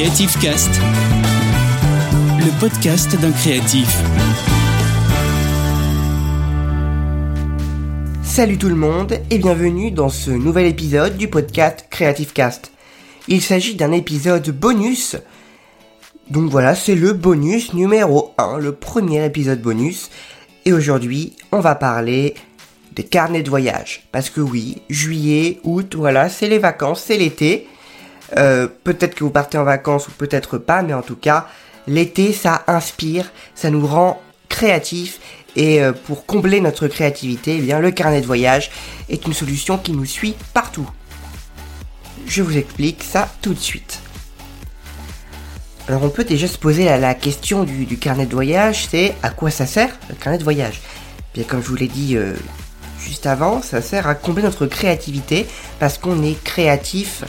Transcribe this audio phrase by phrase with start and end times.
[0.00, 0.80] Creative Cast,
[2.38, 4.02] le podcast d'un créatif.
[8.22, 12.72] Salut tout le monde et bienvenue dans ce nouvel épisode du podcast Creative Cast.
[13.28, 15.18] Il s'agit d'un épisode bonus.
[16.30, 20.08] Donc voilà, c'est le bonus numéro 1, le premier épisode bonus.
[20.64, 22.36] Et aujourd'hui, on va parler
[22.92, 24.08] des carnets de voyage.
[24.12, 27.68] Parce que oui, juillet, août, voilà, c'est les vacances, c'est l'été.
[28.36, 31.48] Euh, peut-être que vous partez en vacances ou peut-être pas, mais en tout cas,
[31.86, 35.20] l'été, ça inspire, ça nous rend créatifs.
[35.56, 38.70] Et euh, pour combler notre créativité, eh bien, le carnet de voyage
[39.08, 40.88] est une solution qui nous suit partout.
[42.26, 44.00] Je vous explique ça tout de suite.
[45.88, 49.50] Alors on peut déjà se poser la, question du, carnet de voyage, c'est à quoi
[49.50, 50.80] ça sert le carnet de voyage?
[51.34, 52.34] Bien comme je vous l'ai dit euh,
[53.02, 55.48] juste avant, ça sert à combler notre créativité
[55.80, 57.24] parce qu'on est créatif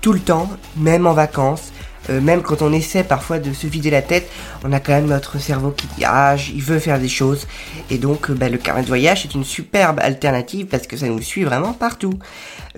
[0.00, 1.72] tout le temps, même en vacances,
[2.10, 4.28] euh, même quand on essaie parfois de se vider la tête,
[4.64, 7.46] on a quand même notre cerveau qui dit ah il veut faire des choses
[7.90, 11.06] et donc euh, bah, le carnet de voyage est une superbe alternative parce que ça
[11.06, 12.18] nous suit vraiment partout.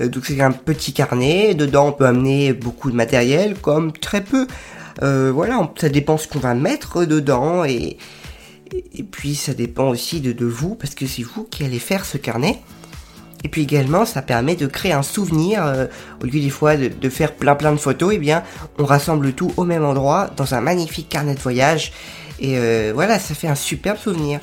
[0.00, 4.22] Euh, donc c'est un petit carnet, dedans on peut amener beaucoup de matériel comme très
[4.22, 4.46] peu.
[5.00, 7.96] voilà, ça dépend ce qu'on va mettre dedans et,
[9.10, 12.60] puis ça dépend aussi de vous parce que c'est vous qui allez faire ce carnet.
[13.42, 15.64] Et puis également, ça permet de créer un souvenir.
[15.64, 15.86] Euh,
[16.22, 18.42] au lieu des fois de, faire plein plein de photos, eh bien,
[18.78, 21.92] on rassemble tout au même endroit dans un magnifique carnet de voyage.
[22.38, 24.40] Et euh, voilà, ça fait un superbe souvenir.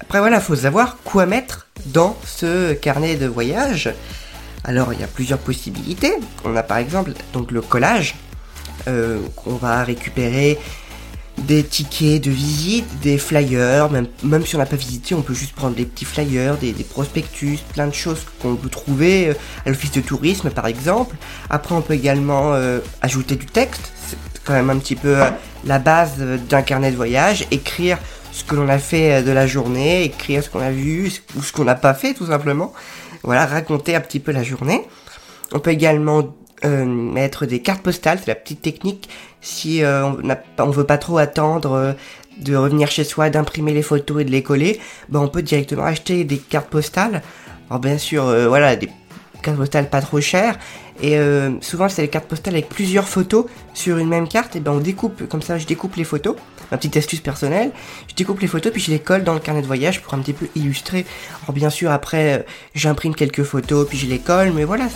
[0.00, 3.92] Après voilà, faut savoir quoi mettre dans ce carnet de voyage.
[4.64, 6.12] Alors il y a plusieurs possibilités.
[6.44, 8.16] On a par exemple donc le collage
[8.88, 10.58] euh, qu'on va récupérer
[11.46, 15.34] des tickets de visite, des flyers, même, même si on n'a pas visité, on peut
[15.34, 19.70] juste prendre des petits flyers, des, prospectus, plein de choses qu'on peut trouver euh, à
[19.70, 21.16] l'office de tourisme par exemple.
[21.48, 25.30] Après on peut également euh, ajouter du texte, c'est quand même un petit peu euh,
[25.64, 27.98] la base d'un carnet de voyage, écrire
[28.32, 31.52] ce que l'on a fait de la journée, écrire ce qu'on a vu ou ce
[31.52, 32.72] qu'on n'a pas fait tout simplement.
[33.22, 34.86] Voilà, raconter un petit peu la journée.
[35.52, 36.34] On peut également
[36.64, 39.08] euh, mettre des cartes postales, c'est la petite technique.
[39.40, 40.20] Si euh, on,
[40.58, 41.92] on veut pas trop attendre euh,
[42.38, 44.78] de revenir chez soi, d'imprimer les photos et de les coller,
[45.08, 47.22] ben on peut directement acheter des cartes postales.
[47.68, 48.90] Alors bien sûr, voilà, des
[49.42, 50.58] cartes postales pas trop chères.
[51.02, 51.18] Et
[51.60, 54.56] souvent c'est des cartes postales avec plusieurs photos sur une même carte.
[54.56, 56.36] Et ben on découpe, comme ça je découpe les photos.
[56.70, 57.72] Ma petite astuce personnelle,
[58.08, 60.18] je découpe les photos puis je les colle dans le carnet de voyage pour un
[60.18, 61.04] petit peu illustrer.
[61.42, 62.44] Alors bien sûr après
[62.74, 64.88] j'imprime quelques photos puis je les colle, mais voilà,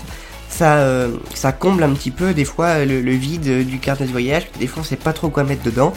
[0.49, 4.47] ça, euh, ça comble un petit peu des fois le, vide du carnet de voyage.
[4.59, 5.93] Des fois on sait pas trop quoi mettre dedans.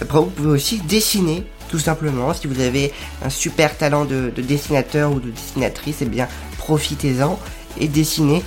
[0.00, 2.32] Après vous pouvez aussi dessiner tout simplement.
[2.34, 2.92] Si vous avez
[3.24, 6.28] un super talent de, dessinateur ou de dessinatrice, eh bien
[6.58, 7.38] profitez-en
[7.78, 8.42] et dessinez.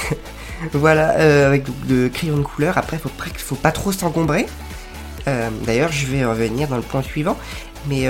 [0.72, 2.78] voilà, euh, avec de, crayons de couleur.
[2.78, 4.46] Après, faut, faut pas trop s'encombrer.
[5.26, 7.36] Euh, d'ailleurs, je vais revenir dans le point suivant.
[7.86, 8.06] Mais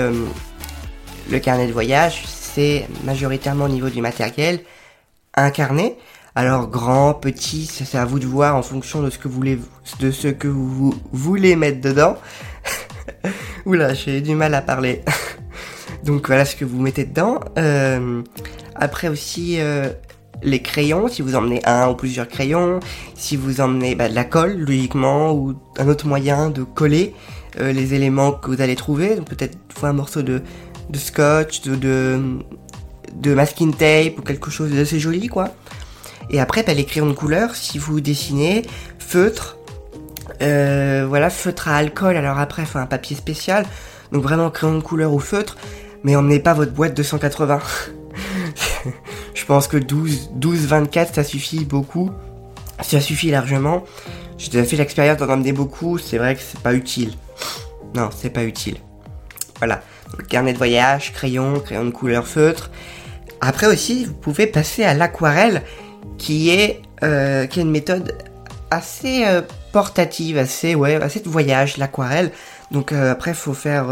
[1.29, 4.61] le carnet de voyage, c'est majoritairement au niveau du matériel
[5.35, 5.97] un carnet
[6.37, 11.55] alors grand, petit, c'est à vous de voir en fonction de ce que vous voulez,
[11.55, 12.17] mettre dedans.
[13.65, 15.01] Oula, j'ai du mal à parler.
[16.03, 17.39] Donc voilà ce que vous mettez dedans.
[17.57, 18.21] Euh,
[18.75, 19.89] après aussi euh,
[20.43, 22.81] les crayons, si vous emmenez un ou plusieurs crayons,
[23.13, 27.15] si vous emmenez bah, de la colle logiquement ou un autre moyen de coller
[27.61, 29.15] euh, les éléments que vous allez trouver.
[29.15, 30.41] Donc peut-être un morceau de,
[30.95, 32.35] scotch, de
[33.23, 35.53] masking tape ou quelque chose d'assez joli quoi.
[36.29, 38.63] Et après, les crayons de couleur, si vous dessinez,
[38.99, 39.57] feutre,
[40.41, 43.65] euh, voilà, feutre à alcool, alors après, faut un papier spécial,
[44.11, 45.57] donc vraiment crayon de couleur ou feutre,
[46.03, 47.59] mais emmenez pas votre boîte de 180.
[49.33, 52.11] Je pense que 12, 12, 24, ça suffit beaucoup.
[52.81, 53.83] Ça suffit largement.
[54.37, 57.13] J'ai déjà fait l'expérience d'en emmener beaucoup, c'est vrai que c'est pas utile.
[57.95, 58.77] Non, c'est pas utile.
[59.59, 59.81] Voilà.
[60.11, 62.69] Donc, carnet de voyage, crayon, crayon de couleur feutre.
[63.41, 65.63] Après aussi, vous pouvez passer à l'aquarelle
[66.17, 68.17] qui est, euh, qui est une méthode
[68.71, 69.41] assez euh,
[69.71, 72.31] portative, assez, ouais, assez de voyage, l'aquarelle.
[72.71, 73.87] Donc euh, après, il faut faire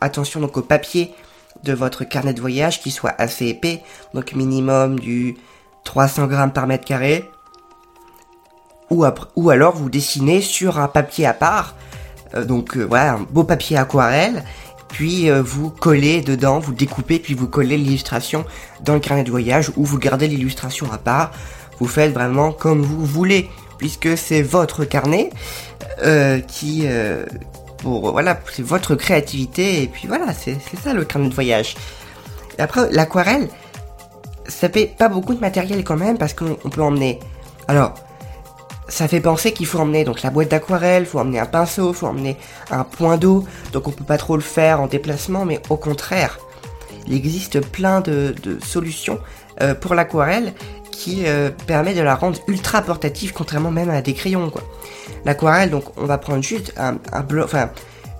[0.00, 1.14] attention donc au papier
[1.64, 3.82] de votre carnet de voyage qui soit assez épais,
[4.14, 5.36] donc minimum du
[5.84, 7.28] 300 grammes par mètre carré.
[8.90, 9.06] Ou,
[9.36, 11.74] ou alors vous dessinez sur un papier à part,
[12.46, 14.44] donc voilà, un beau papier aquarelle,
[14.92, 18.44] puis vous collez dedans, vous découpez, puis vous collez l'illustration
[18.84, 21.32] dans le carnet de voyage, ou vous gardez l'illustration à part,
[21.80, 25.30] vous faites vraiment comme vous voulez, puisque c'est votre carnet
[26.04, 27.26] euh, qui, euh,
[27.82, 31.74] voilà, c'est votre créativité et puis voilà, c'est ça le carnet de voyage.
[32.58, 33.48] Et après, l'aquarelle,
[34.46, 37.18] ça fait pas beaucoup de matériel quand même parce qu'on peut emmener.
[37.66, 37.94] Alors,
[38.92, 42.06] ça fait penser qu'il faut emmener donc la boîte d'aquarelle, faut emmener un pinceau, faut
[42.06, 42.36] emmener
[42.70, 43.44] un point d'eau.
[43.72, 46.38] Donc on peut pas trop le faire en déplacement, mais au contraire,
[47.06, 49.18] il existe plein de, solutions
[49.62, 50.52] euh, pour l'aquarelle
[50.90, 54.52] qui euh, permet de la rendre ultra portative, contrairement même à des crayons.
[55.24, 57.22] L'aquarelle, donc on va prendre juste un, un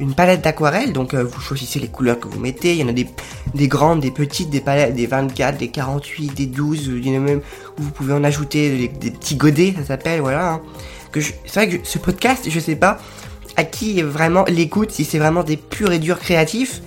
[0.02, 2.88] une palette d'aquarelle, donc euh, vous choisissez les couleurs que vous mettez, il y en
[2.88, 3.06] a des,
[3.54, 7.20] des grandes, des petites, des palettes, des 24, des 48, des 12, il y en
[7.20, 7.40] a même
[7.78, 10.54] où vous pouvez en ajouter des, petits godets, ça s'appelle, voilà.
[10.54, 10.60] Hein.
[11.14, 12.98] C'est vrai que ce podcast, je sais pas
[13.56, 16.82] à qui vraiment l'écoute, si c'est vraiment des purs et durs créatifs,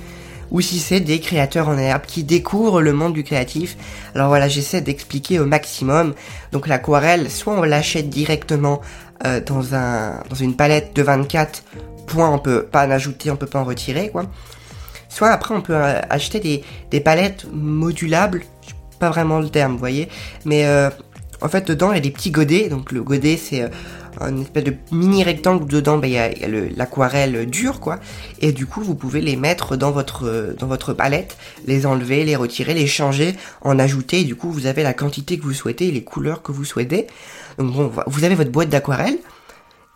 [0.51, 3.77] ou si c'est des créateurs en herbe qui découvrent le monde du créatif.
[4.13, 6.13] Alors voilà, j'essaie d'expliquer au maximum.
[6.51, 8.81] Donc l'aquarelle, soit on l'achète directement
[9.25, 11.63] euh, dans un dans une palette de 24
[12.05, 14.25] points, on peut pas en ajouter, on peut pas en retirer quoi.
[15.09, 18.43] Soit après on peut euh, acheter des, palettes modulables,
[18.99, 20.09] pas vraiment le terme, vous voyez,
[20.45, 20.89] mais euh,
[21.41, 23.69] en fait dedans il y a des petits godets, donc le godet c'est
[24.19, 26.29] un espèce de mini rectangle dedans bah, il y a,
[26.75, 27.99] l'aquarelle dure quoi.
[28.39, 32.35] Et du coup vous pouvez les mettre dans votre dans votre palette les enlever les
[32.35, 34.23] retirer les changer en ajouter.
[34.23, 37.07] Du coup vous avez la quantité que vous souhaitez les couleurs que vous souhaitez.
[37.57, 39.17] Donc bon vous avez votre boîte d'aquarelle.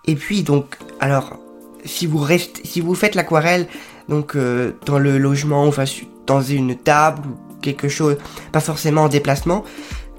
[0.05, 1.39] Et puis donc alors
[1.85, 3.67] si vous restez si vous faites l'aquarelle
[4.07, 5.85] donc euh, dans le logement enfin
[6.25, 8.17] dans une table ou quelque chose
[8.51, 9.63] pas forcément en déplacement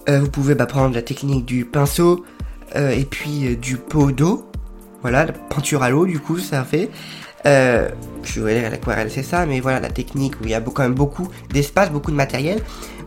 [0.09, 2.25] euh, vous pouvez bah, prendre la technique du pinceau
[2.77, 4.47] euh, et puis du pot d'eau.
[5.03, 6.91] Voilà, la peinture à l'eau, du coup, ça fait.
[7.45, 10.83] Je vais dire l'aquarelle, c'est ça, mais voilà, la technique où il y a quand
[10.83, 12.61] même beaucoup d'espace, beaucoup de matériel.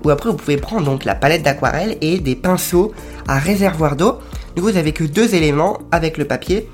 [0.04, 2.94] Ou après, vous pouvez prendre donc la palette d'aquarelle et des pinceaux
[3.28, 4.20] à réservoir d'eau.
[4.56, 6.70] Vous avez que deux éléments avec le papier.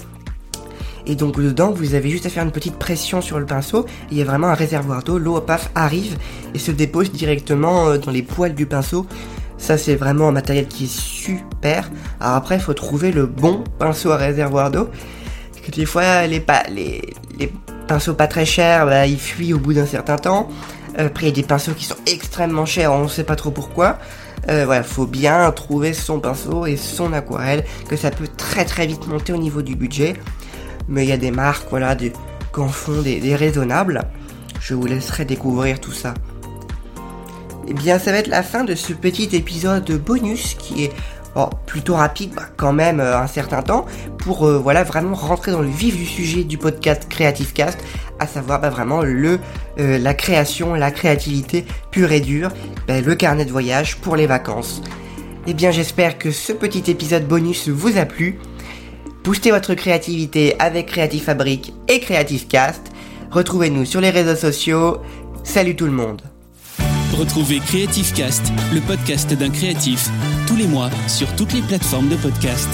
[1.10, 3.88] Et donc, dedans, vous avez juste à faire une petite pression sur le pinceau.
[4.12, 5.18] il y a vraiment un réservoir d'eau.
[5.18, 6.16] L'eau, paf, arrive
[6.54, 9.08] et se dépose directement dans les poils du pinceau.
[9.58, 11.90] Ça, c'est vraiment un matériel qui est super.
[12.20, 14.88] Alors après, il faut trouver le bon pinceau à réservoir d'eau.
[15.52, 16.46] Parce que des fois, les,
[17.88, 20.48] pinceaux pas très chers, bah, ils fuient au bout d'un certain temps.
[21.00, 23.36] Euh, après, il y a des pinceaux qui sont extrêmement chers, on ne sait pas
[23.36, 23.98] trop pourquoi.
[24.48, 28.86] Euh, voilà, faut bien trouver son pinceau et son aquarelle, que ça peut très très
[28.86, 30.14] vite monter au niveau du budget.
[30.89, 32.12] Mais il y a des marques, voilà, qui
[32.57, 34.01] en font des raisonnables.
[34.59, 36.13] Je vous laisserai découvrir tout ça.
[37.68, 40.91] Eh bien, ça va être la fin de ce petit épisode bonus qui est
[41.65, 43.86] plutôt rapide, bah, quand même euh, un certain temps,
[44.18, 47.80] pour euh, voilà vraiment rentrer dans le vif du sujet du podcast Creative Cast,
[48.19, 49.39] à savoir bah, vraiment le
[49.80, 52.50] euh, la création, la créativité pure et dure,
[52.88, 54.81] bah, le carnet de voyage pour les vacances.
[55.47, 58.39] Eh bien, j'espère que ce petit épisode bonus vous a plu.
[59.24, 62.92] Boostez votre créativité avec Creative Fabric et Creative Cast.
[63.31, 64.98] Retrouvez-nous sur les réseaux sociaux.
[65.44, 66.21] Salut tout le monde.
[67.18, 68.44] Retrouvez Creative Cast,
[68.74, 70.10] le podcast d'un créatif,
[70.48, 72.69] tous les mois sur toutes les plateformes de podcast.